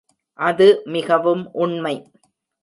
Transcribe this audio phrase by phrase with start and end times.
[0.39, 1.95] அது மிகவும் உண்மை.